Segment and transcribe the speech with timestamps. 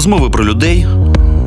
[0.00, 0.86] Розмови про людей,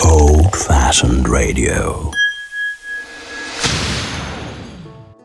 [0.00, 2.10] Old Fashioned Radio.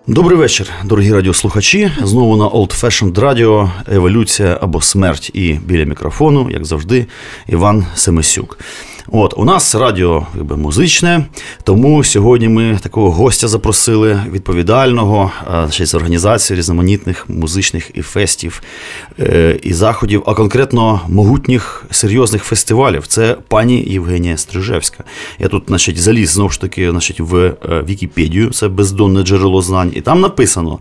[0.07, 1.91] Добрий вечір, дорогі радіослухачі.
[2.03, 5.31] Знову на Old Fashioned Radio Еволюція або смерть.
[5.34, 7.05] І біля мікрофону, як завжди,
[7.48, 8.59] Іван Семисюк.
[9.13, 11.25] От у нас радіо якби, музичне,
[11.63, 15.31] тому сьогодні ми такого гостя запросили відповідального
[15.70, 18.61] ще з організації різноманітних музичних і фестів
[19.20, 23.07] е, і заходів, а конкретно могутніх серйозних фестивалів.
[23.07, 25.03] Це пані Євгенія Стрижевська.
[25.39, 27.55] Я тут, значить, заліз знову ж таки, значить, в е,
[27.90, 30.79] Вікіпедію, це бездонне джерело знань, і там написано.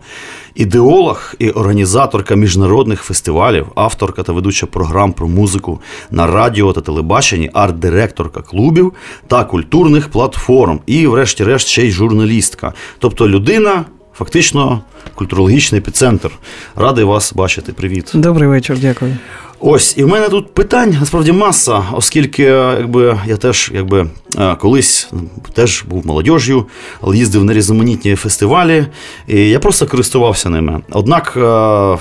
[0.55, 7.49] Ідеолог і організаторка міжнародних фестивалів, авторка та ведуча програм про музику на радіо та телебаченні,
[7.53, 8.93] арт-директорка клубів
[9.27, 12.73] та культурних платформ, і, врешті-решт, ще й журналістка.
[12.99, 13.85] Тобто людина.
[14.13, 14.81] Фактично
[15.15, 16.31] культурологічний епіцентр.
[16.75, 17.73] Радий вас бачити.
[17.73, 18.11] Привіт.
[18.13, 19.17] Добрий вечір, дякую.
[19.63, 24.07] Ось, і в мене тут питань насправді маса, оскільки якби, я теж якби,
[24.39, 25.09] е, колись
[25.53, 26.67] теж був молодіжю,
[27.01, 28.85] але їздив на різноманітні фестивалі,
[29.27, 30.81] і я просто користувався ними.
[30.91, 31.97] Однак е,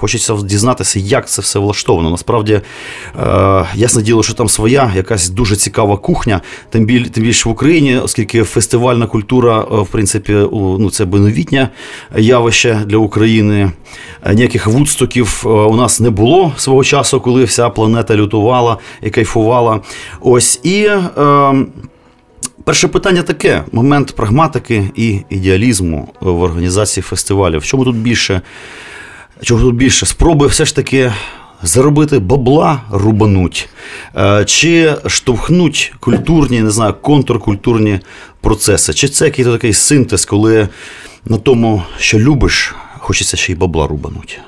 [0.00, 2.10] Хочеться дізнатися, як це все влаштовано.
[2.10, 2.60] Насправді,
[3.20, 7.52] е, ясне діло, що там своя якась дуже цікава кухня, тим біль, тим більше в
[7.52, 11.68] Україні, оскільки фестивальна культура, е, в принципі, ну, це новітнє
[12.16, 13.72] явище для України.
[14.24, 19.10] Е, ніяких вудстоків е, у нас не було свого часу, коли вся планета лютувала і
[19.10, 19.80] кайфувала.
[20.20, 20.84] Ось і.
[21.18, 21.66] Е,
[22.64, 27.60] Перше питання таке: момент прагматики і ідеалізму в організації фестивалів.
[27.60, 28.40] В чому тут більше
[29.42, 31.12] чого тут більше, спроби все ж таки
[31.62, 33.68] заробити бабла рубануть,
[34.16, 38.00] е, чи штовхнуть культурні, не знаю, контркультурні
[38.40, 40.68] процеси, чи це якийсь такий синтез, коли
[41.24, 44.40] на тому, що любиш, хочеться ще й бабла рубануть.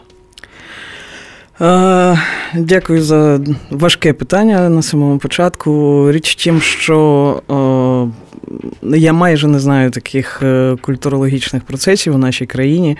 [1.61, 2.19] Е,
[2.55, 3.41] дякую за
[3.71, 6.05] важке питання на самому початку.
[6.13, 6.97] Річ тим, що
[7.49, 8.09] о,
[8.83, 12.97] я майже не знаю таких е, культурологічних процесів у нашій країні.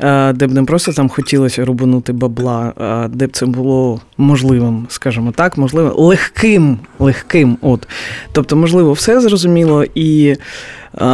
[0.00, 4.86] Е, де б не просто там хотілося рубанути бабла, а де б це було можливим,
[4.88, 7.58] скажімо так, можливо, легким, легким.
[7.60, 7.88] от.
[8.32, 9.84] Тобто, можливо, все зрозуміло.
[9.94, 11.04] І е,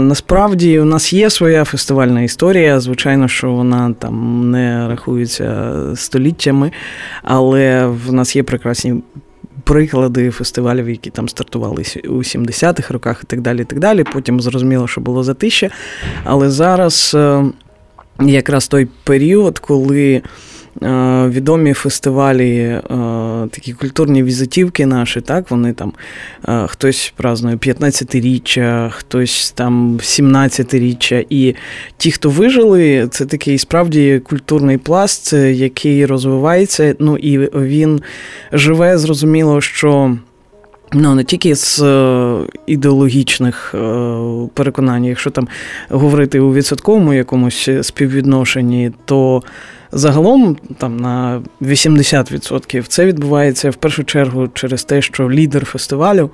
[0.00, 2.80] насправді у нас є своя фестивальна історія.
[2.80, 6.72] Звичайно, що вона там не рахується століттями,
[7.22, 8.94] але в нас є прекрасні.
[9.70, 13.60] Приклади фестивалів, які там стартували у 70-х роках, і так далі.
[13.62, 14.04] і так далі.
[14.12, 15.70] Потім зрозуміло, що було затище.
[16.24, 17.44] Але зараз е,
[18.20, 20.22] якраз той період, коли.
[20.82, 22.80] Е, відомі фестивалі, е,
[23.50, 25.92] такі культурні візитівки наші, так, вони там
[26.48, 31.26] е, хтось празднує 15-річчя, хтось там 17-річчя.
[31.30, 31.54] І
[31.96, 36.94] ті, хто вижили, це такий справді культурний пласт, який розвивається.
[36.98, 38.02] Ну і він
[38.52, 40.16] живе, зрозуміло, що.
[40.92, 41.84] Ну, не тільки з
[42.66, 43.74] ідеологічних
[44.54, 45.48] переконань, якщо там
[45.88, 49.42] говорити у відсотковому якомусь співвідношенні, то
[49.92, 56.30] загалом там на 80% це відбувається в першу чергу через те, що лідер фестивалю.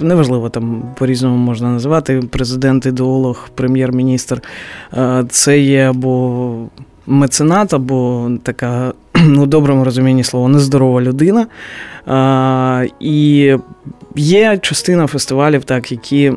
[0.00, 4.42] Неважливо, там по-різному можна називати президент, ідеолог, прем'єр-міністр.
[5.28, 6.54] Це є або
[7.06, 8.92] меценат, або така
[9.38, 11.46] у доброму розумінні слова нездорова людина.
[13.00, 13.56] І
[14.16, 16.32] є частина фестивалів, так, які.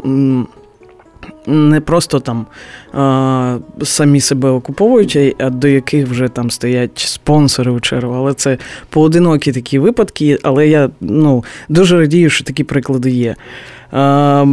[1.48, 2.46] Не просто там
[2.94, 8.14] а, самі себе окуповують, а до яких вже там стоять спонсори у чергу.
[8.14, 8.58] Але це
[8.90, 10.40] поодинокі такі випадки.
[10.44, 13.36] Але я ну, дуже радію, що такі приклади є.
[13.92, 14.46] А,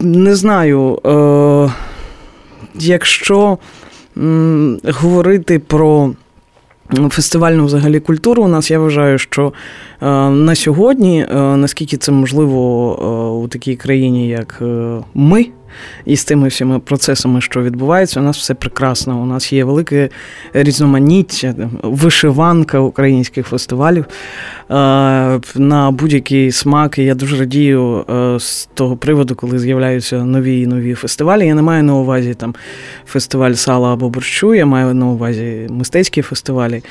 [0.00, 1.68] Не знаю, а,
[2.74, 3.58] якщо
[4.16, 6.10] м, говорити про
[6.90, 9.52] фестивальну взагалі культуру у нас я вважаю, що
[10.02, 12.58] е, на сьогодні, е, наскільки це можливо
[12.92, 14.62] е, у такій країні, як
[15.14, 15.46] ми,
[16.04, 19.22] і з тими всіма процесами, що відбуваються, у нас все прекрасно.
[19.22, 20.08] У нас є велике
[20.52, 24.04] різноманіття, вишиванка українських фестивалів.
[24.68, 26.98] На будь-який смак.
[26.98, 28.04] І я дуже радію
[28.38, 31.46] з того приводу, коли з'являються нові і нові фестивалі.
[31.46, 32.54] Я не маю на увазі там
[33.06, 36.82] фестиваль сала або борщу, я маю на увазі мистецькі фестивалі.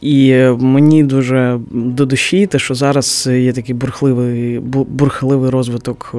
[0.00, 6.14] І мені дуже до душі, те, що зараз є такий бурхливий бурхливий розвиток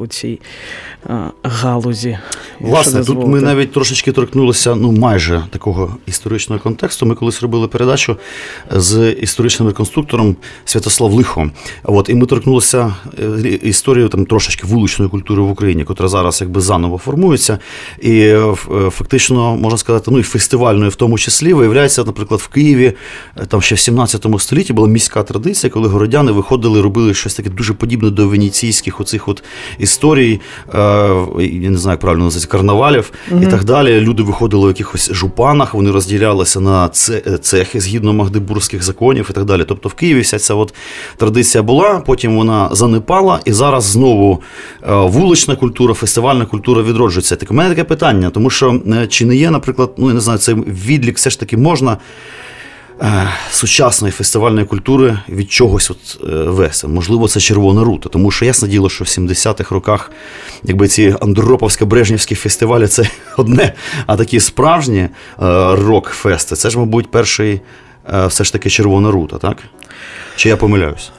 [0.00, 0.40] у цій
[1.42, 2.18] галузі.
[2.60, 7.06] Власне, тут ми навіть трошечки торкнулися ну майже такого історичного контексту.
[7.06, 8.16] Ми колись робили передачу
[8.70, 11.50] з історичним реконструктором Святослав Лихо.
[11.82, 12.94] От і ми торкнулися
[13.44, 17.58] е, історію там трошечки вуличної культури в Україні, котра зараз якби заново формується,
[18.02, 18.54] і е,
[18.90, 22.92] фактично можна сказати, ну і фестивальною, в тому числі, виявляється, наприклад, в Києві
[23.36, 27.50] е, там ще в 17 столітті була міська традиція, коли городяни виходили, робили щось таке
[27.50, 29.44] дуже подібне до венеційських оцих от
[29.78, 30.40] історій,
[30.74, 34.00] я не знаю, як правильно називається, карнавалів mm і так далі.
[34.00, 36.88] Люди виходили в якихось жупанах, вони розділялися на
[37.42, 39.64] цехи згідно магдебурзьких законів і так далі.
[39.68, 40.74] Тобто в Києві вся ця от
[41.16, 44.42] традиція була, потім вона занепала, і зараз знову
[44.86, 47.36] вулична культура, фестивальна культура відроджується.
[47.36, 50.20] Так у мене таке питання, тому що е, чи не є, наприклад, ну я не
[50.20, 51.96] знаю, цей відлік все ж таки можна.
[53.02, 56.20] Е, сучасної фестивальної культури від чогось от
[56.84, 56.88] е.
[56.88, 58.08] Можливо, це червона рута.
[58.08, 60.10] Тому що ясне діло, що в 70-х роках
[60.62, 63.74] якби ці андроповсько-брежнівські фестивалі це одне,
[64.06, 65.08] а такі справжні
[65.70, 67.60] рок-фести це ж, мабуть, перший
[68.26, 69.56] все ж таки червона рута, так?
[70.36, 71.12] Чи я помиляюсь?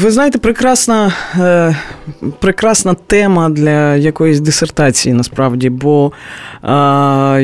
[0.00, 1.76] Ви знаєте, прекрасна е,
[2.38, 6.12] прекрасна тема для якоїсь дисертації насправді, бо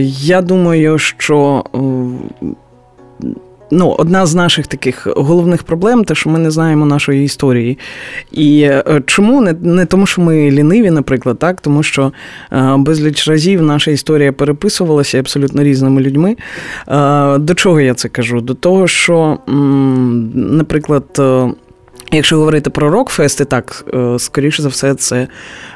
[0.05, 1.65] я думаю, що
[3.71, 7.79] ну, одна з наших таких головних проблем, те, що ми не знаємо нашої історії.
[8.33, 12.13] І е, чому не не тому, що ми ліниві, наприклад, так, тому що
[12.53, 16.37] е, безліч разів наша історія переписувалася абсолютно різними людьми.
[16.89, 18.41] Е, до чого я це кажу?
[18.41, 19.39] До того, що,
[20.35, 21.21] наприклад,
[22.15, 25.29] Якщо говорити про рок-фести, так, е, скоріше за все, це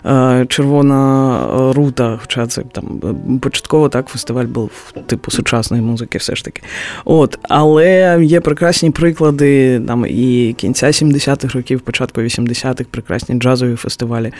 [0.06, 1.38] е, червона
[1.72, 3.00] рута, хоча це там
[3.40, 4.70] початково так фестиваль був
[5.06, 6.62] типу сучасної музики, все ж таки.
[7.04, 14.32] От, Але є прекрасні приклади там і кінця 70-х років, початку 80-х, прекрасні джазові фестивалі.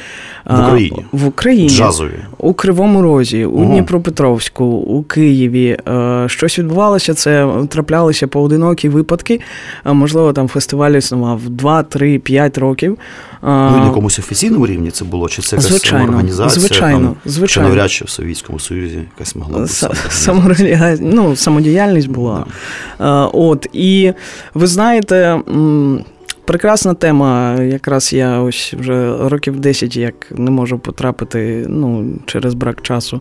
[0.45, 1.05] В Україні.
[1.13, 1.69] В Україні.
[1.69, 2.19] Джазові.
[2.39, 3.65] У Кривому Розі, у угу.
[3.65, 5.79] Дніпропетровську, у Києві.
[5.89, 9.41] Е, щось відбувалося, це траплялися поодинокі випадки.
[9.85, 12.99] Можливо, там фестиваль існував два 3-5 років.
[13.43, 15.29] Ну, на якомусь офіційному рівні це було?
[15.29, 16.61] Чи це якась звичайно, самоорганізація?
[16.61, 17.69] Звичайно, там, звичайно.
[17.69, 19.73] Чи навряд чи в Совєтському Союзі якась могла бути
[20.11, 22.45] самоорганізація, ну, самодіяльність була.
[22.99, 23.25] Да.
[23.25, 24.13] От, І
[24.55, 25.41] ви знаєте.
[26.49, 27.63] Прекрасна тема.
[27.63, 33.21] Якраз я ось вже років 10 як не можу потрапити ну, через брак часу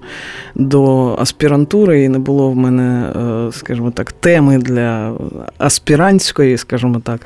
[0.56, 3.13] до аспірантури, і не було в мене,
[3.47, 5.13] е, скажімо так, теми для
[5.57, 7.21] аспірантської, скажімо так.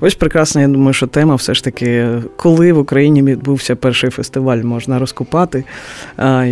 [0.00, 4.58] Ось прекрасна, я думаю, що тема все ж таки, коли в Україні відбувся перший фестиваль,
[4.58, 5.64] можна розкопати,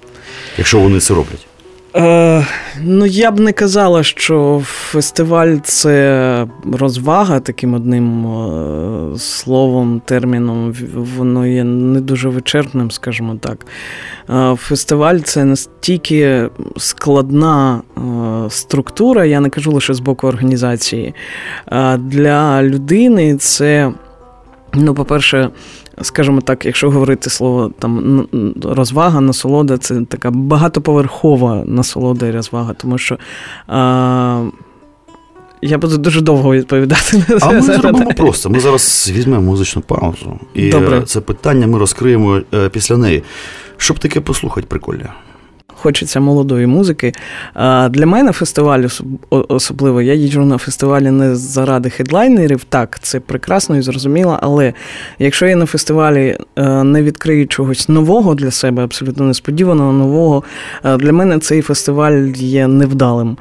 [0.58, 1.46] якщо вони це роблять?
[1.96, 2.46] Е,
[2.82, 10.74] Ну, я б не казала, що фестиваль це розвага таким одним е, словом, терміном.
[10.94, 13.66] Воно є не дуже вичерпним, скажімо так.
[14.30, 18.00] Е, фестиваль це настільки складна е,
[18.50, 21.14] структура, я не кажу лише з боку організації.
[21.98, 23.92] Для людини це.
[24.74, 25.50] Ну, по-перше,
[26.02, 28.26] скажімо так, якщо говорити слово там
[28.62, 33.18] розвага, насолода, це така багатоповерхова насолода і розвага, тому що.
[33.66, 34.44] А,
[35.62, 37.16] я буду дуже довго відповідати.
[37.16, 37.38] на це.
[37.40, 38.50] А ми зробимо просто.
[38.50, 40.40] Ми зараз візьмемо музичну паузу.
[40.54, 41.02] І Добре.
[41.02, 43.22] це питання ми розкриємо е, після неї.
[43.76, 45.08] Щоб таке послухати, прикольно
[45.76, 47.12] хочеться молодої музики.
[47.90, 48.84] Для мене фестиваль
[49.30, 52.64] особливо, я їжджу на фестивалі не заради хедлайнерів.
[52.64, 54.72] Так, це прекрасно і зрозуміло, але
[55.18, 60.42] якщо я на фестивалі е, не відкрию чогось нового для себе, абсолютно несподіваного нового,
[60.84, 63.36] е, для мене цей фестиваль є невдалим.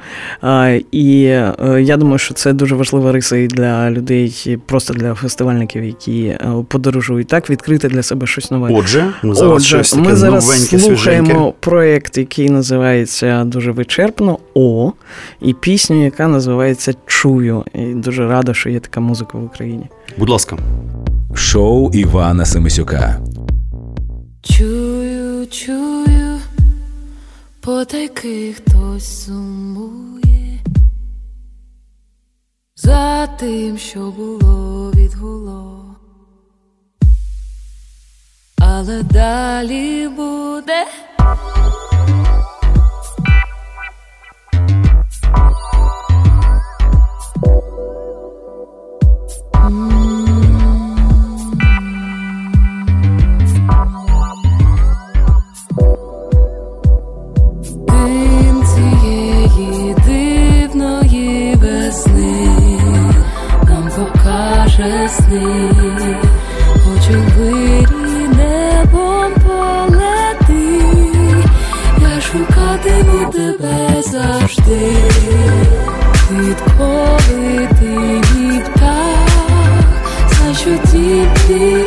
[0.92, 5.84] І е, я думаю, що це дуже важлива риса і для людей, просто для фестивальників,
[5.84, 6.36] які
[6.68, 8.70] подорожують так, відкрити для себе щось нове.
[8.72, 14.92] Отже, ми зараз Отже, ми зараз новеньке, слухаємо проєкт, який називається дуже вичерпно О,
[15.40, 17.64] і пісню, яка називається Чую.
[17.74, 19.86] І дуже рада, що є така музика в Україні.
[20.18, 20.56] Будь ласка,
[21.34, 23.20] шоу Івана Семисюка.
[24.42, 26.38] Чую, чую,
[27.60, 30.58] потайки хтось сумує.
[32.76, 35.84] За тим, що було відгуло.
[38.58, 40.84] Але далі буде.
[65.08, 65.70] Сни,
[66.84, 70.84] хочу вирі небом полети,
[72.00, 74.92] я шукатиму тебе завжди,
[76.30, 79.82] відколи ти мій птах,
[80.56, 81.84] що тільки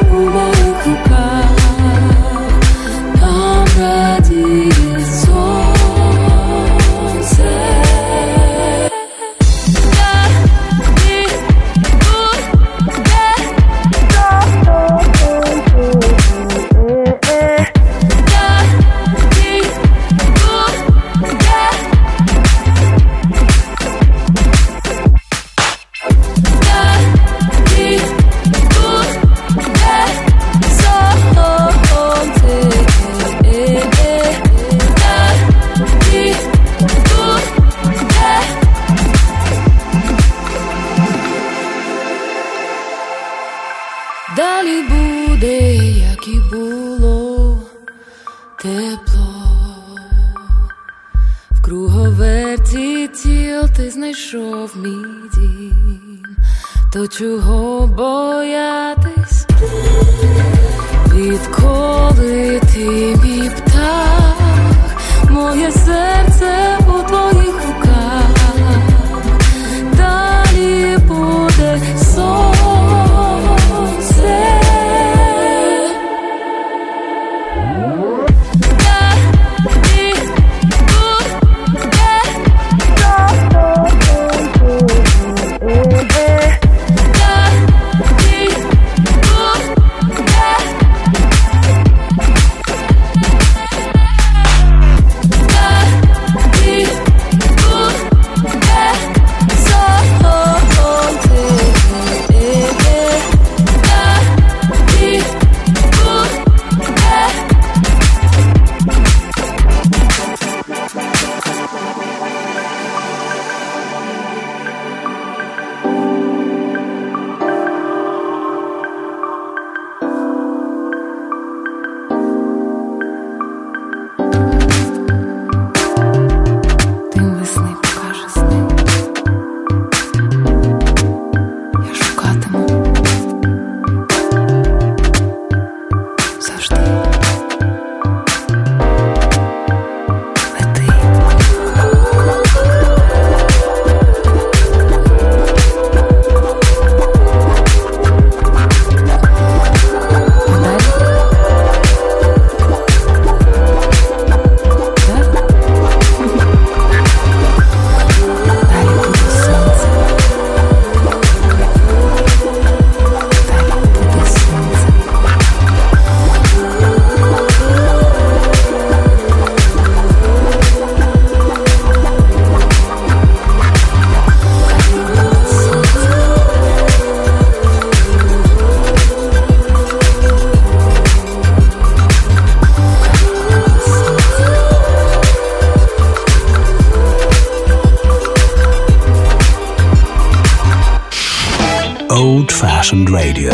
[193.13, 193.53] radio.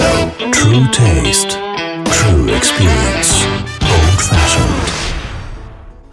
[0.51, 1.51] True taste,
[2.17, 3.31] true experience.
[3.81, 4.89] Old fashioned.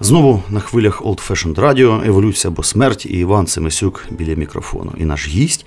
[0.01, 4.93] Знову на хвилях Old Fashioned Radio, еволюція або смерть і Іван Семесюк біля мікрофону.
[4.99, 5.66] І наш гість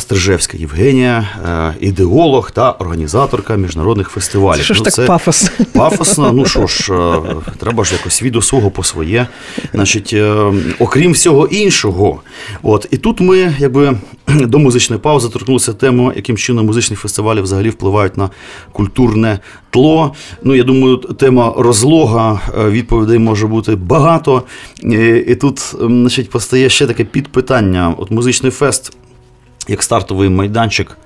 [0.00, 4.64] Стрижевська Євгенія, е, ідеолог та організаторка міжнародних фестивалів.
[4.64, 5.50] Що ж Ну, так це пафосно?
[5.72, 7.20] Пафосно, ну що ж, е,
[7.58, 9.26] треба ж якось від свого по своє.
[9.74, 12.20] Значить, е, окрім всього іншого.
[12.62, 13.96] От, і тут ми, якби
[14.28, 18.30] до музичної паузи торкнулися тему, яким чином музичні фестивалі взагалі впливають на
[18.72, 19.38] культурне
[19.70, 20.14] тло.
[20.42, 24.42] Ну, я думаю, тема розлога відповідей може бути багато.
[25.26, 27.94] І, тут, значить, постає ще таке підпитання.
[27.98, 28.92] От музичний фест,
[29.68, 30.96] як стартовий майданчик.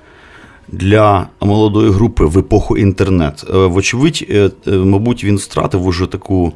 [0.71, 3.45] Для молодої групи в епоху інтернет.
[3.49, 6.53] Е, Вочевидь, е, е, мабуть, він втратив уже таку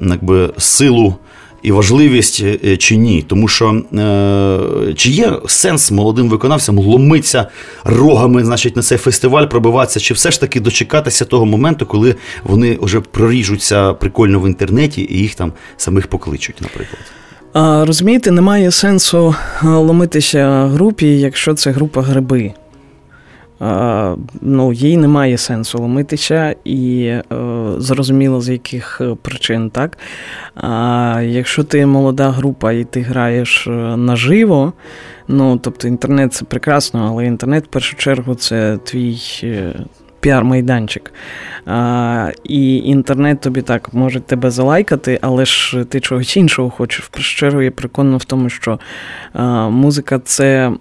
[0.00, 1.14] якби, силу
[1.62, 2.44] і важливість
[2.78, 3.24] чи ні.
[3.28, 3.82] Тому що
[4.96, 7.48] чи є сенс молодим виконавцям ломитися
[7.84, 12.78] рогами значить, на цей фестиваль, пробиватися, чи все ж таки дочекатися того моменту, коли вони
[12.80, 17.19] вже проріжуться прикольно в інтернеті і їх там самих покличуть, наприклад.
[17.54, 22.52] Розумієте, немає сенсу ломитися групі, якщо це група гриби.
[24.40, 27.22] Ну, їй немає сенсу ломитися, і е,
[27.78, 29.98] зрозуміло, з яких е, причин, так?
[30.54, 34.72] А якщо ти молода група і ти граєш е, наживо,
[35.28, 39.18] ну тобто інтернет це прекрасно, але інтернет в першу чергу це твій.
[40.20, 41.12] Піар-майданчик.
[41.66, 47.10] А, І інтернет тобі так може тебе залайкати, але ж ти чогось іншого хочеш.
[47.18, 48.78] Чергу я переконана в тому, що
[49.32, 50.72] а, музика це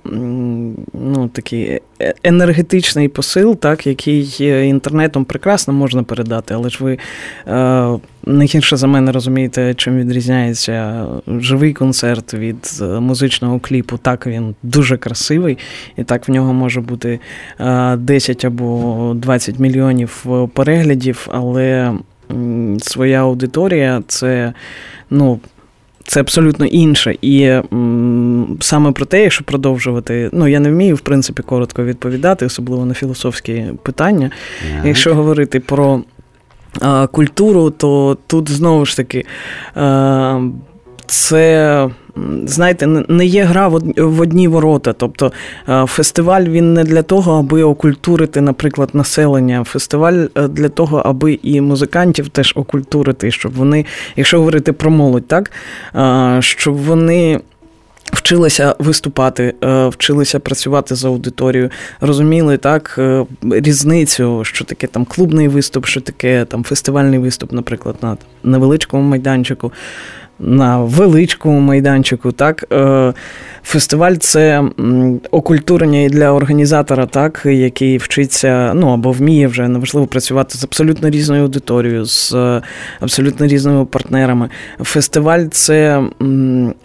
[0.93, 6.98] ну, такий е- енергетичний посил, так, який е, інтернетом прекрасно можна передати, але ж ви
[7.48, 13.98] е, не гірше за мене розумієте, чим відрізняється живий концерт від е, музичного кліпу.
[13.98, 15.57] Так, він дуже красивий,
[15.98, 17.20] і так в нього може бути
[17.59, 21.94] е, 10 або 20 мільйонів е, переглядів, але
[22.81, 24.53] своя аудиторія це
[25.09, 25.39] ну.
[26.03, 27.15] Це абсолютно інше.
[27.22, 32.46] І м, саме про те, якщо продовжувати, ну я не вмію, в принципі, коротко відповідати,
[32.46, 34.31] особливо на філософські питання.
[34.83, 36.03] Якщо говорити про
[37.12, 39.25] культуру, то тут знову ж таки
[41.08, 41.90] це.
[42.46, 44.94] Знаєте, не- є гра в одні ворота.
[44.94, 45.32] Тобто
[45.86, 49.64] фестиваль він не для того, аби окультурити, наприклад, населення.
[49.64, 55.27] Фестиваль е, для того, аби і музикантів теж окультурити, щоб вони, якщо говорити про молодь,
[55.27, 55.51] так
[56.40, 57.40] щоб вони
[58.13, 61.69] Вчилися виступати, е, вчилися працювати з аудиторією,
[62.01, 67.95] розуміли так е, різницю, що таке там клубний виступ, що таке там фестивальний виступ, наприклад,
[68.01, 69.72] на невеличкому майданчику,
[70.39, 72.31] на величкому майданчику.
[72.31, 73.13] Так, Е,
[73.63, 74.63] фестиваль це
[75.31, 81.09] окультурення і для організатора, так, який вчиться, ну або вміє вже неважливо працювати з абсолютно
[81.09, 82.61] різною аудиторією, з е,
[82.99, 84.49] абсолютно різними партнерами.
[84.79, 86.03] Фестиваль це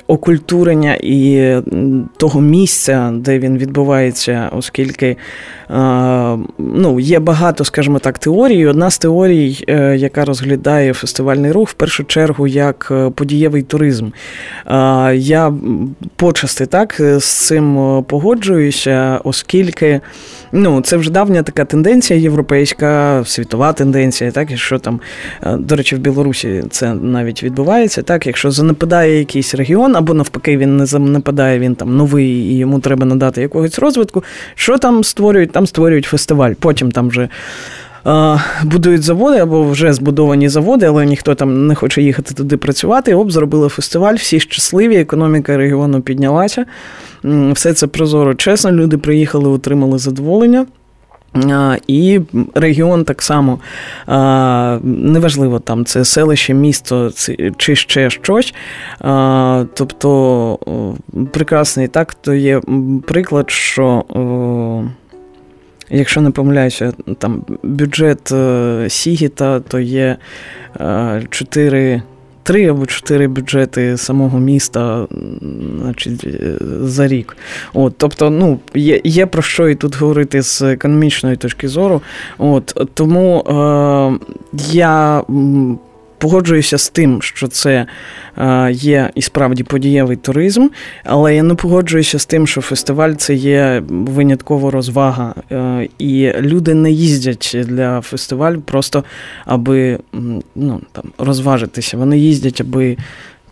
[0.06, 1.54] окультурення і
[2.16, 5.16] того місця, де він відбувається, оскільки
[6.58, 8.66] ну, є багато, скажімо так, теорій.
[8.66, 14.06] Одна з теорій, е, яка розглядає фестивальний рух, в першу чергу, як е, подієвий туризм.
[14.66, 15.52] Е, Я
[16.16, 20.00] почасти так е, з цим е, погоджуюся, оскільки
[20.54, 25.00] ну, це вже давня така тенденція європейська, світова тенденція, так, що там,
[25.42, 30.56] е, до речі, в Білорусі це навіть відбувається, так, якщо занепадає якийсь регіон, або навпаки,
[30.56, 35.52] він не занепадає, він там новий і йому треба надати якогось розвитку, що там створюють?
[35.52, 36.52] Там створюють фестиваль.
[36.60, 37.28] Потім там вже.
[38.64, 43.14] Будують заводи або вже збудовані заводи, але ніхто там не хоче їхати туди працювати.
[43.14, 46.64] Оп, зробили фестиваль, всі щасливі, економіка регіону піднялася.
[47.52, 48.72] Все це прозоро, чесно.
[48.72, 50.66] Люди приїхали, отримали задоволення.
[51.86, 52.20] І
[52.54, 53.58] регіон так само
[54.82, 57.10] неважливо, там це селище, місто
[57.56, 58.54] чи ще щось.
[59.74, 60.58] Тобто
[61.32, 62.60] прекрасний так, то є
[63.06, 64.04] приклад, що.
[65.90, 70.16] Якщо не помиляюся, там бюджет е, Сігіта, то є
[70.80, 72.02] е, 4,
[72.42, 75.06] 3 або 4 бюджети самого міста
[75.80, 77.36] значить, е, за рік.
[77.74, 82.02] От, тобто, ну, є, є про що і тут говорити з економічної точки зору.
[82.38, 84.26] От, тому е,
[84.72, 85.22] я.
[86.24, 87.86] Погоджуюся з тим, що це
[88.38, 90.68] е, є і справді подієвий туризм,
[91.04, 95.34] але я не погоджуюся з тим, що фестиваль це є винятково розвага.
[95.52, 99.04] Е, і люди не їздять для фестивалю просто
[99.44, 99.98] аби
[100.54, 101.96] ну, там, розважитися.
[101.96, 102.96] Вони їздять, аби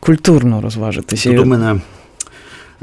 [0.00, 1.30] культурно розважитися.
[1.30, 1.80] Тут у мене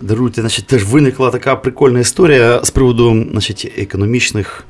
[0.02, 4.66] Даруйте, значить, теж виникла така прикольна історія з приводу значить, економічних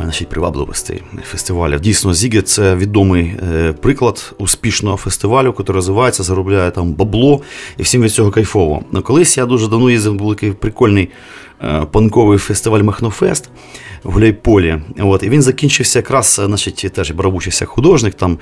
[0.00, 1.80] значить, привабливостей фестивалів.
[1.80, 7.40] Дійсно, Зіге це відомий е, приклад успішного фестивалю, який розвивається, заробляє там бабло,
[7.76, 8.82] і всім від цього кайфово.
[8.92, 11.08] Ну, Колись я дуже давно їздив, такий прикольний
[11.62, 13.48] е, панковий фестиваль Махнофест
[14.04, 14.78] в Гуляйполі.
[14.98, 18.38] От, І він закінчився якраз, значить, теж барабучився художник там.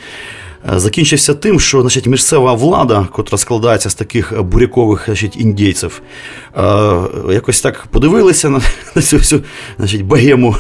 [0.75, 6.03] Е, закінчився тим, що значить, місцева влада, котра складається з таких бурякових значить, індійців,
[7.31, 8.61] якось так подивилися на,
[8.95, 9.43] на цю всю
[9.79, 10.57] значить, богему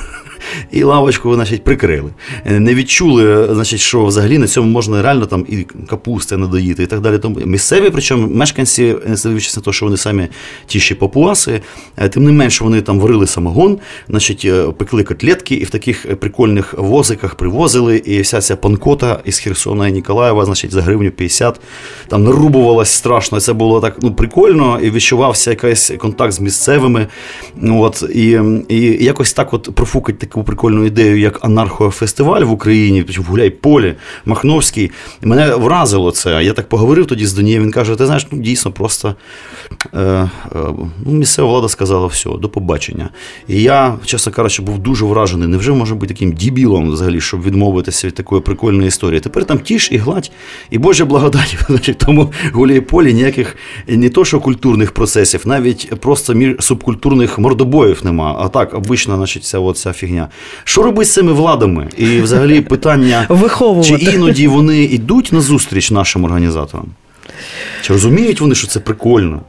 [0.70, 2.10] і лавочку значить, прикрили.
[2.44, 6.86] Е, не відчули, значить, що взагалі на цьому можна реально там і капусти надоїти і
[6.86, 7.18] так далі.
[7.18, 10.28] Тому місцеві, причому мешканці, не дивлячись на те, що вони самі
[10.66, 11.60] ті ще папуаси,
[11.96, 16.16] е, тим не менше вони там варили самогон, значить, е, пекли котлетки і в таких
[16.16, 21.60] прикольних возиках привозили, і вся ця панкота із Херсона і Ніколаєва, значить, за гривню 50,
[22.08, 23.40] там нарубувалась страшно.
[23.40, 27.06] Це було так ну, прикольно, і відчувався якийсь контакт з місцевими.
[27.62, 33.24] От, І і якось так от профукать таку прикольну ідею, як анархофестиваль в Україні, в
[33.30, 34.90] Гуляй-Полі, Махновський.
[35.22, 36.44] Мене вразило це.
[36.44, 39.14] Я так поговорив тоді з Донієм, він каже: ти знаєш, ну дійсно просто
[39.94, 40.30] е, е,
[41.06, 43.08] ну, місцева влада сказала все, до побачення.
[43.48, 45.48] І я, чесно кажучи, був дуже вражений.
[45.48, 49.20] Невже може бути таким дібілом взагалі, щоб відмовитися від такої прикольної історії?
[49.20, 50.30] Тепер там тіш і гладь,
[50.70, 51.56] і Божа благодать.
[52.06, 53.56] Тому Гуляй-Полі ніяких
[53.88, 58.36] не то, що культурних процесів, навіть просто субкультурних мордобоїв нема.
[58.40, 60.19] А так, обична, значить, ця, ця фігня.
[60.64, 61.88] Що робити з цими владами?
[61.96, 63.26] І взагалі питання,
[63.84, 66.86] чи іноді вони йдуть на зустріч нашим організаторам?
[67.82, 69.40] Чи розуміють вони, що це прикольно?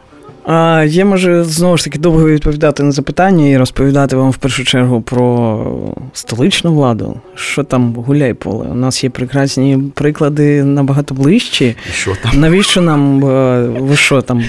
[0.46, 4.64] А, Я можу знову ж таки довго відповідати на запитання і розповідати вам в першу
[4.64, 5.66] чергу про
[6.14, 7.20] столичну владу.
[7.36, 8.68] Що там гуляй поле?
[8.72, 11.76] У нас є прекрасні приклади набагато ближчі.
[11.94, 12.40] Що там?
[12.40, 14.44] Навіщо нам е, ви що там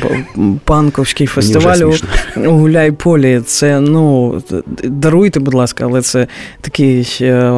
[0.65, 1.93] панковський фестиваль
[2.37, 3.41] у гуляй полі?
[3.47, 4.43] Це ну
[4.85, 6.27] даруйте, будь ласка, але це
[6.61, 7.53] такий е,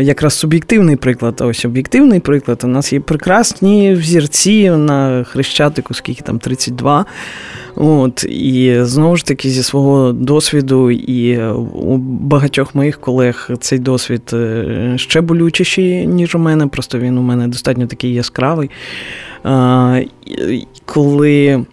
[0.00, 1.40] якраз суб'єктивний приклад.
[1.40, 2.60] Ось об'єктивний приклад.
[2.64, 7.06] У нас є прекрасні взірці на хрещатику, скільки там 32.
[7.74, 11.42] От, І знову ж таки, зі свого досвіду, і
[11.74, 17.22] у багатьох моїх колег цей досвід е, ще болючіший, ніж у мене, просто він у
[17.22, 18.70] мене достатньо такий яскравий.
[20.84, 21.64] Коли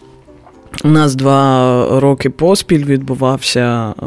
[0.84, 3.94] у нас два роки поспіль відбувався.
[4.02, 4.06] Е,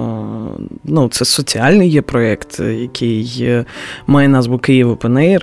[0.84, 3.64] ну, це соціальний є проєкт, який е,
[4.06, 5.40] має назву Київ е,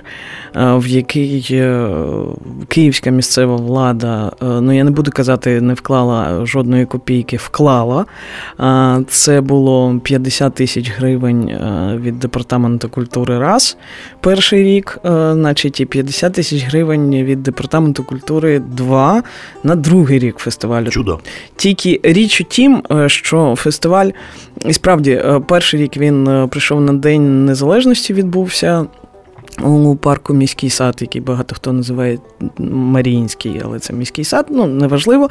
[0.54, 1.62] в який
[2.68, 8.04] київська місцева влада, ну я не буду казати, не вклала жодної копійки, вклала.
[9.08, 11.52] Це було 50 тисяч гривень
[12.02, 13.76] від департаменту культури раз
[14.20, 14.98] перший рік,
[15.32, 19.22] значить, і 50 тисяч гривень від департаменту культури два
[19.64, 20.90] на другий рік фестивалю.
[20.90, 21.15] Чудо.
[21.56, 24.10] Тільки річ у тім, е, що фестиваль,
[24.66, 28.86] і справді, е, перший рік він е, прийшов на День Незалежності, відбувся.
[29.62, 32.18] У парку міський сад, який багато хто називає
[32.58, 35.28] Маріїнський, але це міський сад, ну неважливо.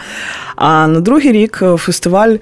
[0.56, 2.36] А на другий рік фестиваль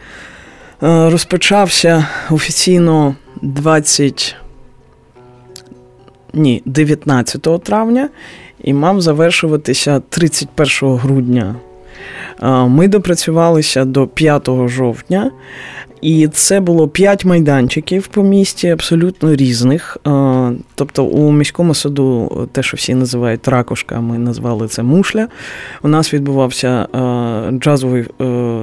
[0.81, 4.35] розпочався офіційно 20,
[6.33, 8.09] ні, 19 травня
[8.63, 11.55] і мав завершуватися 31 грудня.
[12.67, 15.31] Ми допрацювалися до 5 жовтня,
[16.03, 19.97] і це було 5 майданчиків по місті, абсолютно різних.
[20.75, 25.27] Тобто у міському саду, те, що всі називають ракушка, ми назвали це мушля.
[25.83, 26.87] У нас відбувався
[27.51, 28.05] джазовий,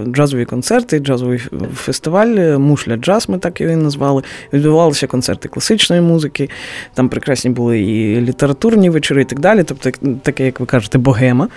[0.07, 1.39] джазові концерти, джазовий
[1.75, 4.23] фестиваль, мушля джаз, ми так його назвали.
[4.53, 6.51] Відбувалися концерти класичної музики,
[6.95, 9.65] там прекрасні були і літературні вечори, і так далі.
[9.65, 9.91] Тобто,
[10.23, 11.49] таке, як ви кажете, богема.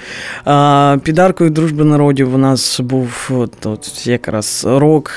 [1.04, 3.30] Під аркою дружби народів у нас був
[3.64, 5.12] от, якраз рок,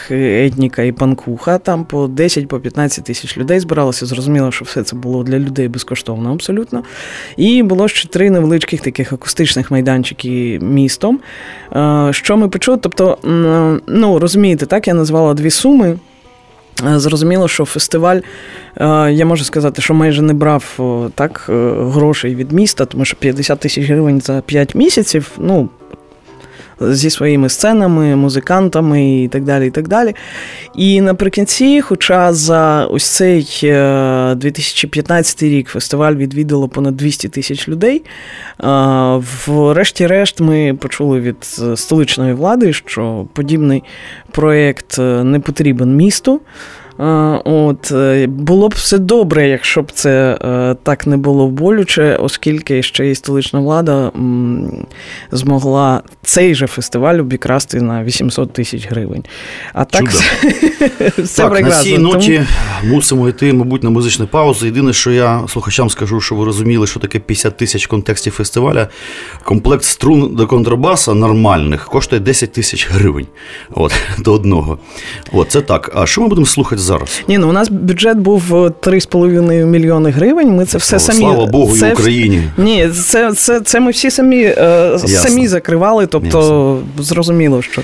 [0.57, 1.59] етніка і панкуха.
[1.59, 2.59] Там по 10-15 по
[3.03, 4.07] тисяч людей збиралося.
[4.07, 6.83] Зрозуміло, що все це було для людей безкоштовно абсолютно.
[7.37, 11.21] І було ще три невеличких таких акустичних майданчики містом.
[12.11, 12.79] Що ми почули?
[12.83, 13.19] Тобто,
[13.87, 15.99] ну розумієте, так я назвала дві суми.
[16.97, 18.21] Зрозуміло, що фестиваль,
[19.11, 20.64] я можу сказати, що майже не брав
[21.14, 25.31] так е, грошей від міста, тому що 50 тисяч гривень за 5 місяців.
[25.38, 25.69] ну,
[26.81, 29.67] зі своїми сценами, музикантами і так далі.
[29.67, 30.15] І так далі.
[30.75, 33.43] І наприкінці, хоча за ось цей
[34.37, 38.03] 2015 е, рік фестиваль відвідало понад 200 тисяч людей,
[39.47, 41.37] врешті-решт ми почули від
[41.75, 43.83] столичної влади, що подібний
[44.31, 46.41] проєкт е, не потрібен місту.
[46.99, 52.83] От, е, Було б все добре, якщо б це е, так не було болюче, оскільки
[52.83, 54.13] ще і столична влада
[55.33, 59.25] змогла цей же фестиваль обікрасти на 800 тисяч гривень.
[59.73, 61.61] А так все так, прекрасно.
[61.61, 62.47] На цій ноті
[62.81, 62.95] Тому...
[62.95, 64.67] мусимо йти, мабуть, на музичну паузу.
[64.67, 68.89] Єдине, що я слухачам скажу, що ви розуміли, що таке 50 тисяч в контексті фестиваля.
[69.45, 73.27] Комплект струн до контрабаса нормальних коштує 10 тисяч гривень.
[73.71, 74.79] От, До одного.
[75.33, 75.93] От, Це так.
[75.95, 77.22] А що ми будемо слухати зараз?
[77.29, 80.57] Ні, ну у нас бюджет був 3,5 мільйони гривень.
[80.57, 81.18] Ми це все самі.
[81.18, 81.88] Слава Богу, це...
[81.88, 82.42] і Україні.
[82.57, 86.79] Ні, це це, це ми всі самі е, самі закривали, тобто Ясно.
[86.99, 87.83] зрозуміло, що.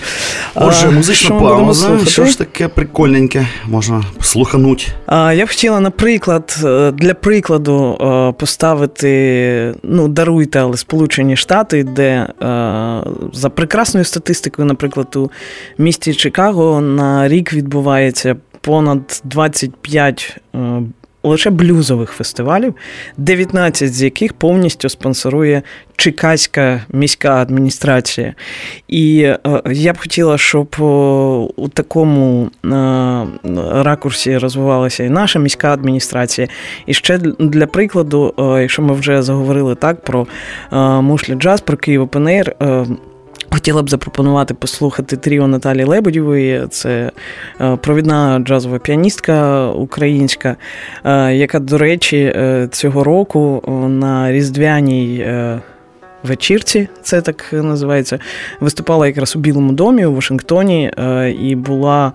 [0.54, 1.98] Отже, музична пауза.
[2.06, 4.88] Що ж таке прикольненьке, можна слухануть.
[5.06, 11.84] А, Я б хотіла, наприклад, е, для прикладу е, поставити, ну, даруйте, але Сполучені Штати,
[11.84, 12.26] де е,
[13.32, 15.30] за прекрасною статистикою, наприклад, у
[15.78, 20.40] місті Чикаго на рік відбувається понад 25
[21.22, 22.74] лише блюзових фестивалів,
[23.16, 25.62] 19 з яких повністю спонсорує
[25.96, 28.34] Чикаська міська адміністрація.
[28.88, 30.76] І е, я б хотіла, щоб
[31.56, 32.68] у такому е,
[33.72, 36.48] ракурсі розвивалася і наша міська адміністрація.
[36.86, 40.26] І ще для прикладу, е, якщо ми вже заговорили так про
[41.02, 42.56] мушлі джаз, про Київ Опенейр.
[43.52, 46.66] Хотіла б запропонувати послухати тріо Наталі Лебедєвої.
[46.70, 47.10] Це
[47.60, 50.56] е, провідна джазова піаністка українська,
[51.04, 55.26] е, яка, до речі, е, цього року на різдвяній
[56.22, 58.18] вечірці, це так називається.
[58.60, 62.12] Виступала якраз у Білому домі у Вашингтоні е, і була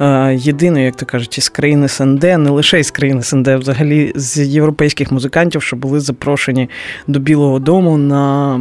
[0.00, 4.12] е, єдиною, як то кажуть, із країни СНД, не лише із країни СНД, а взагалі
[4.14, 6.70] з європейських музикантів, що були запрошені
[7.06, 8.60] до Білого Дому на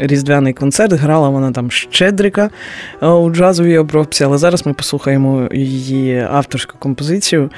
[0.00, 0.92] різдвяний концерт.
[0.92, 2.50] Грала вона там Щедрика
[3.02, 7.50] е, у джазовій обробці, але зараз ми послухаємо її авторську композицію.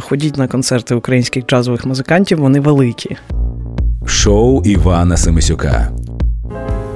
[0.00, 3.16] Ходіть на концерти українських джазових музикантів, вони великі.
[4.06, 5.92] Шоу Івана Семисюка.
[6.48, 6.87] Bye.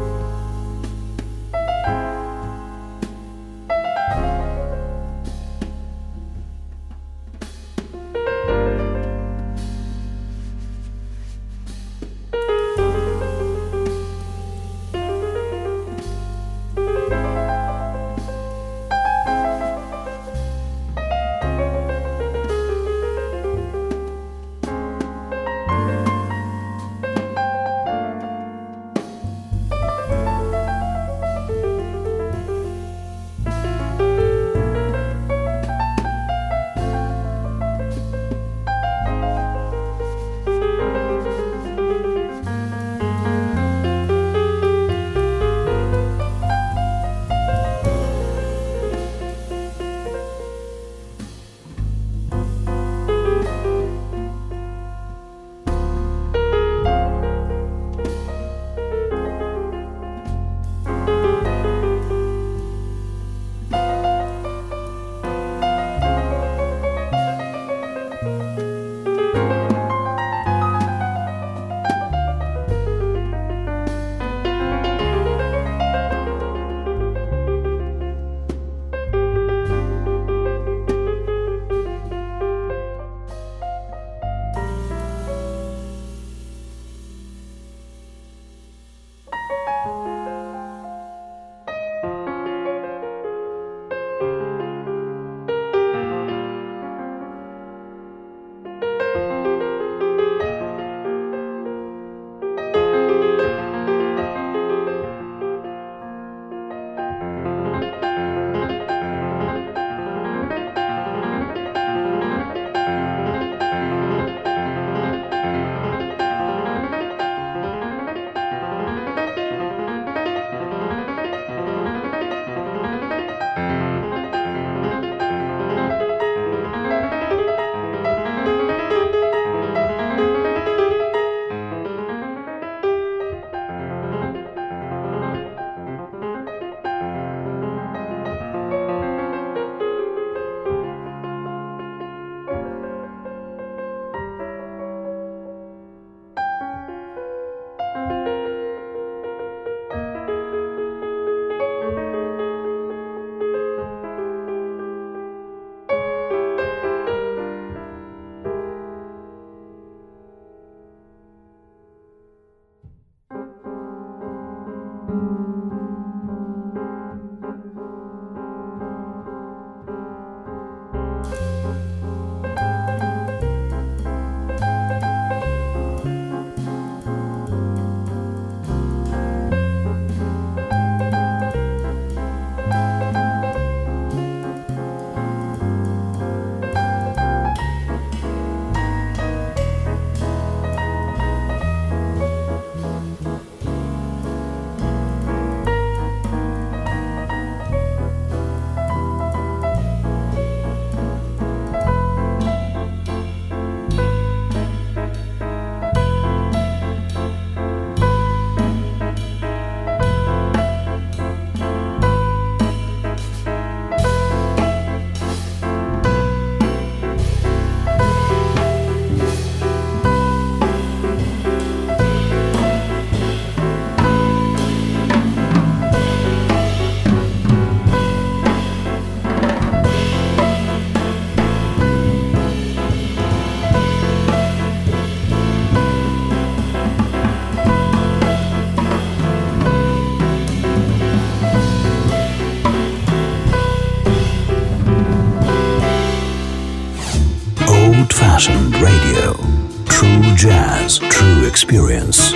[251.73, 252.35] Experience.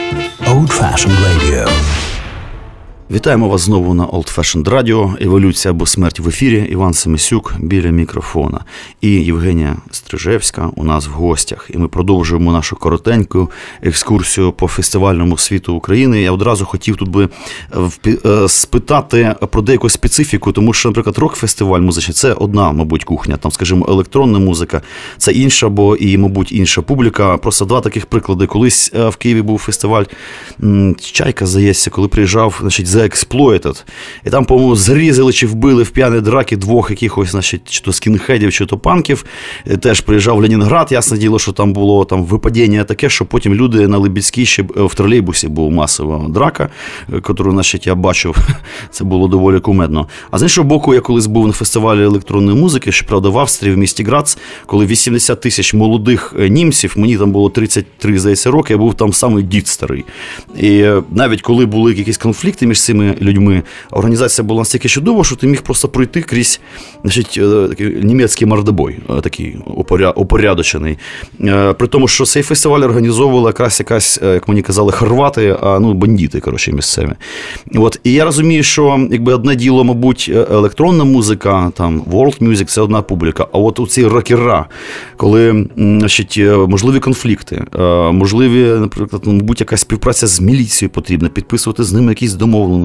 [0.48, 2.05] Old fashioned radio.
[3.10, 5.24] Вітаємо вас знову на Old Fashioned Radio.
[5.24, 6.66] Еволюція або смерть в ефірі.
[6.70, 8.60] Іван Семисюк біля мікрофона
[9.00, 11.70] і Євгенія Стрижевська у нас в гостях.
[11.74, 13.50] І ми продовжуємо нашу коротеньку
[13.82, 16.22] екскурсію по фестивальному світу України.
[16.22, 17.28] Я одразу хотів тут би
[18.06, 23.36] е, спитати про деяку специфіку, тому що, наприклад, рок-фестиваль музичний це одна, мабуть, кухня.
[23.36, 24.82] Там, скажімо, електронна музика,
[25.18, 27.36] це інша, бо і, мабуть, інша публіка.
[27.36, 28.46] Просто два таких приклади.
[28.46, 30.04] Колись е, в Києві був фестиваль
[31.00, 32.95] Чайка, здається, коли приїжджав, значить.
[33.00, 33.84] Exploited.
[34.24, 38.52] І там, по-моєму, зрізали чи вбили в п'яні драки двох якихось, значить, чи то скінхедів,
[38.52, 39.24] чи то панків.
[39.70, 40.92] Е, теж приїжджав Ленінград.
[40.92, 44.82] Ясне діло, що там було там випадіння таке, що потім люди на Либідській ще е,
[44.82, 46.68] в тролейбусі була масова драка,
[47.12, 48.36] яку, е, значить, я бачив.
[48.90, 50.08] Це було доволі кумедно.
[50.30, 53.78] А з іншого боку, я колись був на фестивалі електронної музики, щоправда, в Австрії, в
[53.78, 58.94] місті Грац, коли 80 тисяч молодих німців, мені там було 33, здається, роки, я був
[58.94, 60.04] там самий дід старий.
[60.60, 63.62] І навіть коли були якісь конфлікти між цими людьми.
[63.90, 66.60] Організація була настільки чудова, що ти міг просто пройти крізь
[67.02, 67.38] значить,
[67.80, 69.56] е, німецький мордобой, е, такий
[70.16, 70.98] упорядочений.
[71.40, 75.94] Е, при тому, що цей фестиваль організовувала якраз якась, як мені казали, хорвати, а ну,
[75.94, 77.12] бандити, коротше, місцеві.
[77.74, 78.00] От.
[78.04, 83.02] І я розумію, що якби одне діло, мабуть, електронна музика, там world music це одна
[83.02, 83.46] публіка.
[83.52, 84.66] А от у ці рокера,
[85.16, 87.64] коли значить, можливі конфлікти,
[88.12, 92.75] можливі, наприклад, мабуть, якась співпраця з міліцією потрібна, підписувати з ними якісь домовленості.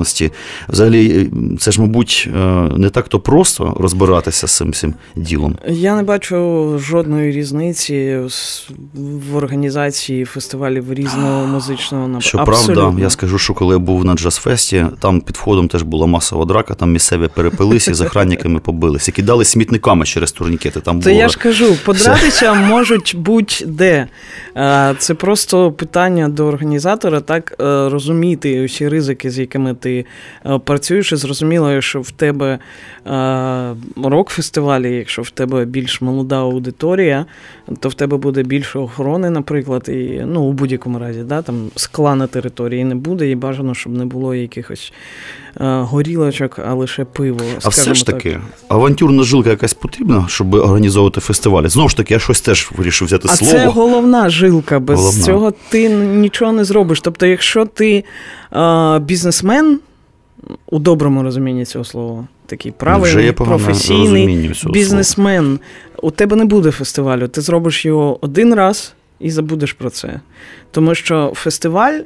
[0.70, 2.30] Взагалі, це ж, мабуть,
[2.78, 5.58] не так то просто розбиратися з цим цим ділом.
[5.68, 8.20] Я не бачу жодної різниці
[8.94, 12.28] в організації фестивалів різного музичного напрямку.
[12.28, 16.46] Щоправда, я скажу, що коли я був на джаз-фесті, там під входом теж була масова
[16.46, 19.12] драка, там місцеві перепилися і з охранниками побилися.
[19.12, 20.80] Кидали смітниками через турнікети.
[20.80, 21.22] Там То було...
[21.22, 24.08] я ж кажу, подратися можуть будь-де.
[24.98, 27.56] Це просто питання до організатора, так
[27.92, 30.06] розуміти усі ризики, з якими ти
[30.46, 32.60] е, працюєш, і зрозуміло, що в тебе
[33.08, 37.26] е, рок-фестивалі, якщо в тебе більш молода аудиторія,
[37.80, 42.16] то в тебе буде більше охорони, наприклад, і ну, у будь-якому разі, да, там скла
[42.16, 44.94] на території не буде, і бажано, щоб не було якихось
[45.62, 47.40] е, горілочок, а лише пиво.
[47.64, 48.42] А все ж таки, так.
[48.68, 51.68] авантюрна жилка якась потрібна, щоб організовувати фестивалі.
[51.68, 53.54] Знову ж таки, я щось теж вирішив взяти а слово.
[53.54, 54.80] Це головна жилка.
[54.80, 55.24] Без головна.
[55.26, 57.02] цього ти нічого не зробиш.
[57.02, 58.04] Тобто, якщо ти
[59.00, 59.71] бізнесмен
[60.70, 65.60] у доброму розумінні цього слова, такий правильний, професійний бізнесмен,
[66.02, 67.28] у тебе не буде фестивалю.
[67.28, 70.20] Ти зробиш його один раз і забудеш про це.
[70.72, 72.04] Тому що фестиваль, е,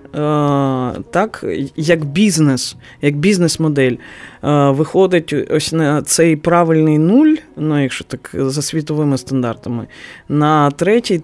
[1.12, 8.32] так, як бізнес, як бізнес-модель, е, виходить ось на цей правильний нуль, ну, якщо так
[8.34, 9.88] за світовими стандартами,
[10.30, 11.22] на третій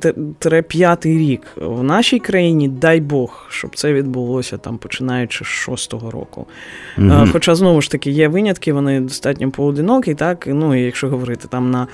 [0.67, 6.45] п'ятий рік в нашій країні, дай Бог, щоб це відбулося там, починаючи з шостого року.
[6.97, 7.27] Угу.
[7.31, 11.71] Хоча знову ж таки є винятки, вони достатньо поодинокі, так, ну, і якщо говорити там
[11.71, 11.87] на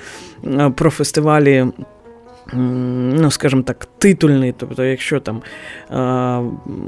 [0.70, 1.66] про фестивалі
[2.52, 4.54] ну, скажімо так, титульний.
[4.56, 5.42] Тобто, якщо там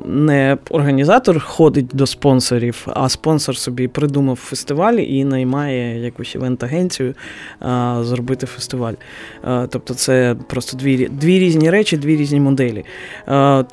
[0.06, 7.14] не організатор ходить до спонсорів, а спонсор собі придумав фестиваль і наймає якусь івент-агенцію
[8.00, 8.94] зробити фестиваль.
[9.68, 12.84] Тобто, це просто дві дві різні речі, дві різні моделі.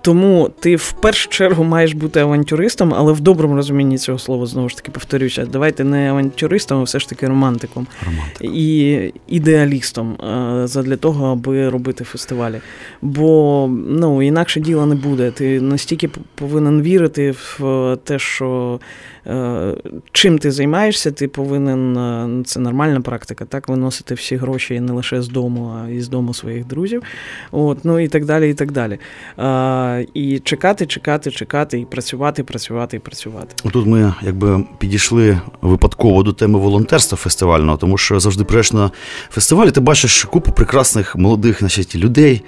[0.01, 4.69] Тому ти в першу чергу маєш бути авантюристом, але в доброму розумінні цього слова знову
[4.69, 5.45] ж таки повторюся.
[5.45, 8.51] Давайте не авантюристом, а все ж таки романтиком Романтик.
[8.55, 10.17] і ідеалістом
[10.63, 12.61] задля того, аби робити фестивалі.
[13.01, 15.31] Бо ну, інакше діла не буде.
[15.31, 18.79] Ти настільки повинен вірити в те, що
[19.27, 19.75] Е,
[20.11, 25.21] чим ти займаєшся, ти повинен, е, це нормальна практика, так, виносити всі гроші не лише
[25.21, 27.03] з дому, а й з дому своїх друзів.
[27.51, 28.49] От, Ну і так далі.
[28.49, 28.99] І так далі.
[29.37, 33.69] А, І чекати, чекати, чекати, і працювати, працювати, і працювати.
[33.71, 38.91] Тут ми якби підійшли випадково до теми волонтерства фестивального, тому що завжди приїжджаєш на
[39.29, 42.41] фестивалі, ти бачиш купу прекрасних молодих значить, людей,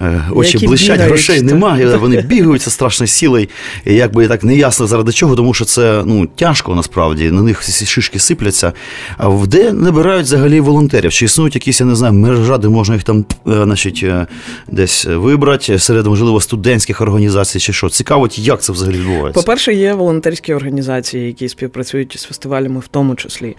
[0.00, 3.46] е, очі Які блищать, бігають, грошей немає, вони бігаються страшно сілою.
[3.86, 7.60] І якби так не ясно заради чого, тому що це ну, тяжко насправді, на них
[7.60, 8.72] всі шишки сипляться.
[9.16, 11.12] А де набирають взагалі волонтерів?
[11.12, 14.26] Чи існують якісь, я не знаю, мережа, де можна їх там е, значить, е,
[14.68, 17.88] десь вибрати серед, можливо, студентських організацій чи що?
[17.88, 19.40] Цікавить, як це взагалі відбувається?
[19.40, 23.56] По-перше, є волонтерські організації, які співпрацюють з фестивалями, в тому числі.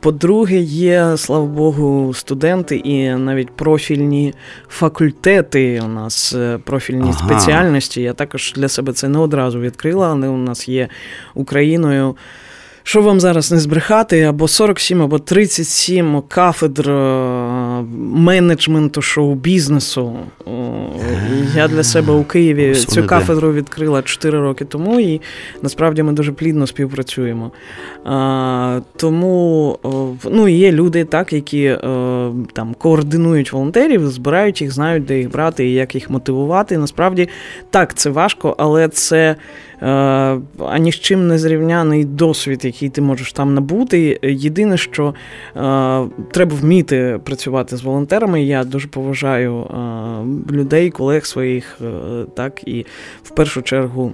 [0.00, 4.34] По-друге, є, слава Богу, студенти і навіть профільні
[4.68, 5.80] факультети.
[5.84, 7.28] У нас е, профільні ага.
[7.28, 8.02] спеціальності.
[8.02, 10.88] Я також для себе це не одразу відкрила, але у нас є
[11.34, 12.16] Україною
[12.88, 16.94] що вам зараз не збрехати, або 47, або 37 кафедр е,
[18.14, 20.18] менеджменту шоу-бізнесу.
[21.54, 25.20] Я для себе у Києві цю кафедру відкрила 4 роки тому, і
[25.62, 27.50] насправді ми дуже плідно співпрацюємо.
[28.04, 29.78] А, тому
[30.30, 31.78] ну, є люди, так, які е,
[32.52, 36.78] там координують волонтерів, збирають їх, знають, де їх брати і як їх мотивувати.
[36.78, 37.28] Насправді
[37.70, 39.36] так, це важко, але це.
[39.82, 39.86] е,
[40.68, 44.18] Ані з чим не зрівняний досвід, який ти можеш там набути.
[44.22, 45.14] Єдине, що
[45.56, 45.60] е,
[46.32, 48.42] треба вміти працювати з волонтерами.
[48.42, 52.86] Я дуже поважаю е, людей, колег своїх, е, так і
[53.22, 54.12] в першу чергу.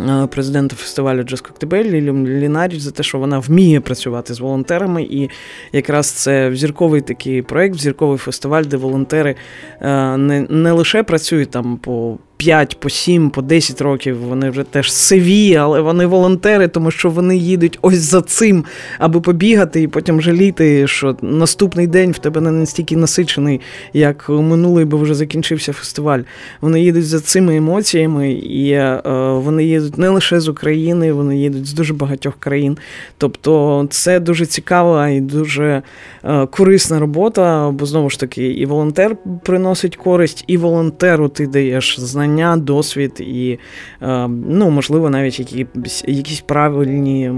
[0.00, 5.02] е, Президента фестивалю Джаз Коктебель Лілю Лінаріч за те, що вона вміє працювати з волонтерами,
[5.02, 5.30] і
[5.72, 9.34] якраз це зірковий такий проект, зірковий фестиваль, де волонтери
[9.80, 14.62] е, не, не лише працюють там по 5, по 7, по 10 років, вони вже
[14.62, 18.64] теж сиві, але вони волонтери, тому що вони їдуть ось за цим,
[18.98, 23.60] аби побігати і потім жаліти, що наступний день в тебе не настільки насичений,
[23.92, 26.20] як минулий, бо вже закінчився фестиваль.
[26.60, 29.00] Вони їдуть за цими емоціями, і е,
[29.32, 32.78] вони їдуть не лише з України, вони їдуть з дуже багатьох країн.
[33.18, 35.82] Тобто це дуже цікава і дуже
[36.24, 42.00] е, корисна робота, бо знову ж таки, і волонтер приносить користь, і волонтеру ти даєш
[42.00, 43.58] знання, досвід і,
[44.02, 47.30] е, ну, можливо, навіть якісь, якісь правильні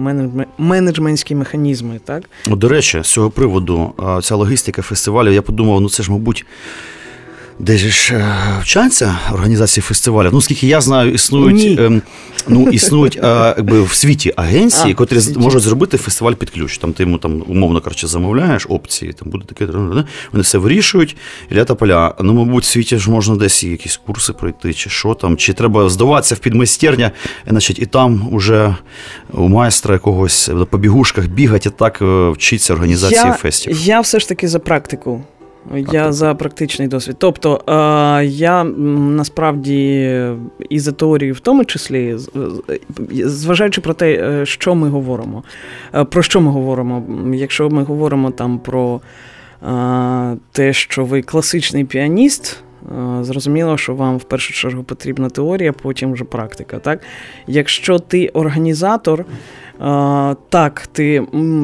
[0.58, 2.00] менеджментські механізми.
[2.04, 2.22] Так?
[2.46, 6.46] До речі, з цього приводу, ця логістика фестивалю, я подумав, ну це ж, мабуть.
[7.58, 10.30] Де ж е, вчаться організації фестивалів?
[10.32, 12.02] Ну, скільки я знаю, існують, ем,
[12.48, 15.38] ну, існують е, якби, в світі агенції, А, котрі світі.
[15.38, 16.78] можуть зробити фестиваль під ключ.
[16.78, 19.66] Там ти йому там, умовно кажучи, замовляєш опції, там буде таке,
[20.32, 21.16] вони все вирішують,
[21.50, 22.14] і ля та поля.
[22.20, 25.88] Ну, мабуть, в світі ж можна десь якісь курси пройти, чи що там, чи треба
[25.88, 27.10] здаватися в підмайстерня,
[27.46, 28.76] значить, і там уже
[29.32, 33.80] у майстра якогось на побігушках бігати, і так е, вчиться організації я, фестів.
[33.80, 35.24] Я все ж таки за практику.
[35.92, 37.16] Я за практичний досвід.
[37.18, 40.10] Тобто е, я насправді
[40.68, 42.16] і за теорію в тому числі,
[43.24, 45.42] зважаючи про те, е, що ми говоримо.
[45.94, 47.04] Е, Про що ми говоримо?
[47.34, 49.00] Якщо ми говоримо там про
[49.62, 52.62] е, те, що ви класичний піаніст.
[53.20, 56.78] Е, Зрозуміло, що вам в першу чергу потрібна теорія, потім вже практика.
[56.78, 57.00] Так?
[57.46, 59.24] Якщо ти організатор,
[60.48, 61.20] Так, ти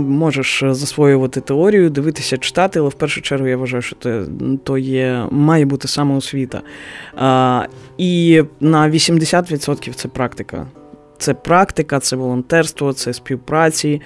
[0.08, 4.22] можеш засвоювати теорію, дивитися, читати, але в першу чергу я вважаю, що це
[4.64, 6.62] то є, має бути саме освіта.
[7.98, 10.66] І на 80% це практика.
[11.18, 14.00] Це практика, це волонтерство, це співпраці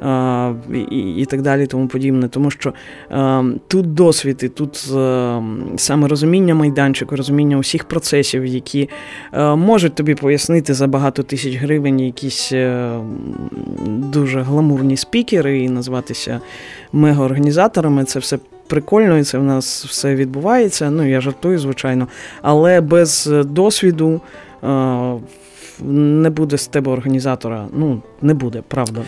[0.00, 0.52] а,
[0.90, 2.28] і, і- так далі, тому подібне.
[2.28, 2.72] Тому що
[3.10, 5.42] а, тут досвід, і тут а,
[5.76, 8.88] саме розуміння майданчику, розуміння усіх процесів, які
[9.30, 12.98] а, можуть тобі пояснити за багато тисяч гривень якісь е,
[13.86, 16.40] дуже гламурні спікери і назватися
[16.92, 18.04] мегаорганізаторами.
[18.04, 18.38] Це все.
[18.68, 20.90] Прикольно, і це в нас все відбувається.
[20.90, 22.08] Ну, я жартую, звичайно.
[22.42, 24.20] Але без е, досвіду
[24.64, 24.66] е,
[25.84, 27.68] не буде з тебе організатора.
[27.72, 29.02] Ну, не буде, правда.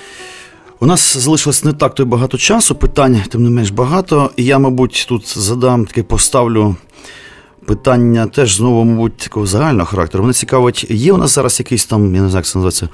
[0.81, 4.31] У нас залишилось не так то й багато часу, питань, тим не менш багато.
[4.37, 6.77] І я, мабуть, тут задам таке поставлю
[7.67, 10.25] питання теж знову, мабуть, такого загального характеру.
[10.25, 12.89] Мене цікавить, є у нас зараз якийсь там, я не знаю, як це називається.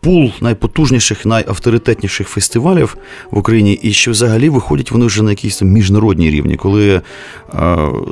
[0.00, 2.96] Пул найпотужніших, найавторитетніших фестивалів
[3.30, 7.02] в Україні, і що взагалі виходять вони вже на якісь там міжнародні рівні, коли е,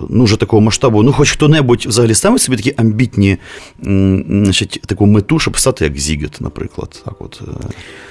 [0.09, 3.37] ну, вже такого масштабу, ну, хоч хто-небудь взагалі ставить собі такі амбітні
[3.83, 7.03] значить, таку мету, щоб стати як Зігет, наприклад.
[7.05, 7.67] Так от, е.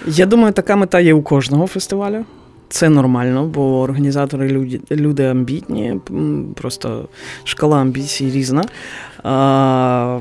[0.08, 2.26] Я думаю, така мета є у кожного фестивалю.
[2.70, 6.00] Це нормально, бо організатори люди, люди амбітні,
[6.56, 7.08] просто
[7.44, 8.66] шкала амбіцій різна.
[9.24, 10.20] А,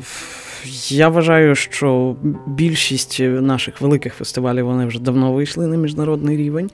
[0.89, 6.71] я вважаю, що більшість наших великих фестивалів вони вже давно вийшли на міжнародний рівень.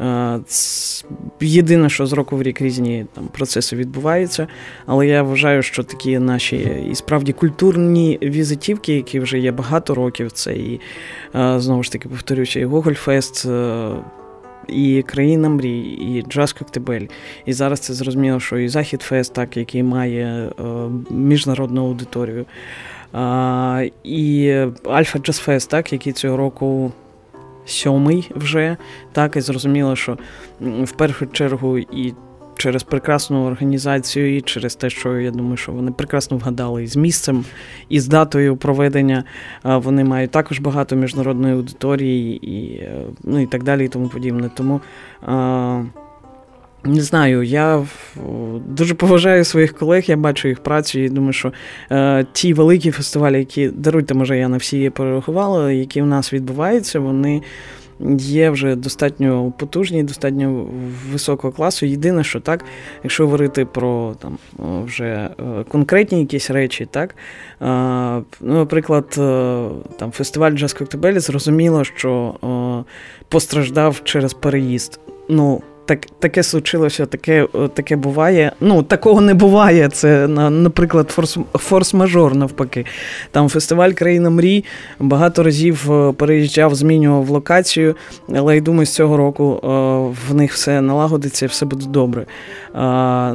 [0.00, 0.40] Е,
[1.40, 4.46] Єдине, що з року в рік різні там процеси відбуваються,
[4.86, 10.32] але я вважаю, що такі наші і справді культурні візитівки, які вже є багато років,
[10.32, 10.80] це і
[11.34, 13.46] е, знову ж таки повторюся, і Гогольфест.
[13.46, 13.90] е,
[14.68, 17.06] І країна мрій, і Джаз Коктебель.
[17.46, 20.62] І зараз це зрозуміло, що і Захід Фест, так, який має е,
[21.10, 22.44] міжнародну аудиторію.
[23.12, 24.54] А, і
[24.84, 26.92] Альфа Джаз Фест, так, який цього року
[27.66, 28.76] сьомий вже.
[29.12, 30.18] Так, і зрозуміло, що
[30.60, 32.14] в першу чергу і
[32.56, 36.96] через прекрасну організацію, і через те, що я думаю, що вони прекрасно вгадали і з
[36.96, 37.44] місцем,
[37.88, 39.24] і з датою проведення.
[39.64, 44.50] Вони мають також багато міжнародної аудиторії, і, е, ну, і так далі, і тому подібне.
[44.56, 44.80] Тому.
[45.26, 45.82] А,
[46.88, 47.86] не знаю, я
[48.66, 51.52] дуже поважаю своїх колег, я бачу їх працю і думаю, що
[51.90, 57.00] е, ті великі фестивалі, які даруйте, може, я на всі перерахувала, які в нас відбуваються,
[57.00, 57.42] вони
[58.18, 60.66] є вже достатньо потужні, достатньо
[61.12, 61.86] високого класу.
[61.86, 62.64] Єдине, що так,
[63.02, 64.38] якщо говорити про там
[64.84, 65.30] вже
[65.68, 67.16] конкретні якісь речі, так
[67.60, 69.06] ну, наприклад,
[69.98, 72.34] там фестиваль Джаз Коктебелі зрозуміло, що
[73.28, 75.00] постраждав через переїзд.
[75.28, 78.52] Ну, так, таке случилося, таке таке буває.
[78.60, 79.88] Ну, такого не буває.
[79.88, 82.86] Це, наприклад, форс, форс-мажор, навпаки.
[83.30, 84.64] Там фестиваль Країна мрій
[84.98, 87.96] багато разів е, переїжджав, змінював локацію,
[88.34, 89.68] але я думаю, з цього року е,
[90.30, 92.26] в них все налагодиться все буде добре.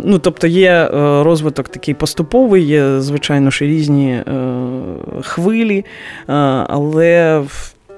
[0.04, 0.90] Ну, Тобто є е,
[1.24, 4.24] розвиток такий поступовий, є, звичайно, ж різні
[5.22, 5.86] хвилі,
[6.68, 7.44] але.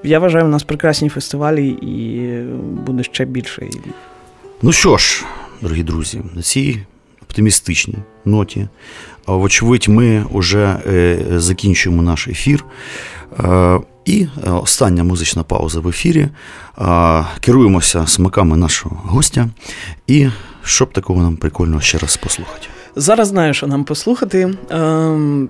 [0.02, 2.30] Я вважаю, у нас прекрасні фестивалі і
[2.86, 3.66] буде ще більше.
[4.66, 5.24] Ну що ж,
[5.62, 6.82] дорогі друзі, на цій
[7.22, 8.68] оптимістичній ноті,
[9.26, 12.64] вочевидь, ми вже е, закінчуємо наш ефір.
[13.38, 16.28] Е, і е, остання музична пауза в ефірі.
[17.40, 19.48] Керуємося смаками нашого гостя.
[20.06, 20.28] І
[20.64, 22.66] щоб такого нам прикольно ще раз послухати.
[22.98, 24.54] Зараз знаю, що нам послухати.
[24.70, 25.48] Ем,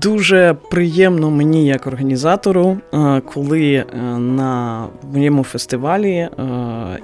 [0.00, 3.84] дуже приємно мені, як організатору, е, коли е,
[4.18, 6.30] на моєму фестивалі е,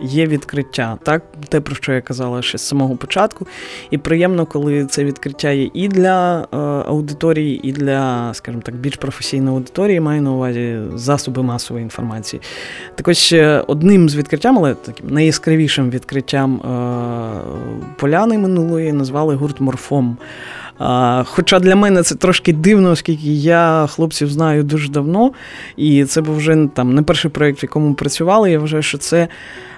[0.02, 3.46] є відкриття, так те, про що я казала ще з самого початку.
[3.90, 6.46] І приємно, коли це відкриття є і для
[6.88, 12.42] аудиторії, і для, скажімо так, більш професійної аудиторії, маю на увазі засоби масової інформації.
[12.94, 13.34] Так ось
[13.66, 16.60] одним з відкриттям, але таким найяскравішим відкриттям
[17.98, 20.16] поляни минулої назвали гурт морфом.
[20.78, 25.32] А, Хоча для мене це трошки дивно, оскільки я хлопців знаю дуже давно,
[25.76, 28.50] і це був вже там не перший проєкт, в якому працювали.
[28.50, 29.28] Я вважаю, що це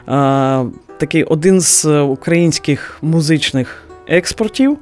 [0.07, 0.65] а,
[0.99, 4.79] такий один з українських музичних експортів,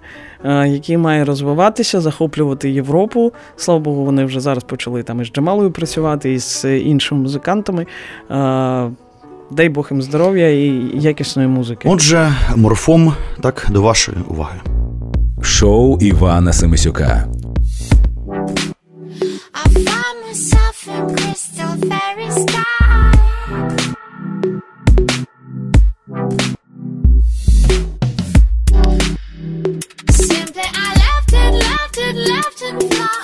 [0.67, 3.33] який має розвиватися, захоплювати Європу.
[3.57, 7.87] Слава Богу, вони вже зараз почали там із Джамалою працювати, і з іншими музикантами.
[9.51, 11.89] Дай Бог їм здоров'я і якісної музики.
[11.89, 14.61] Отже, морфом так до вашої уваги
[15.45, 17.28] шоу Івана Семисюка.
[30.28, 33.24] Simply I left it, left it, left it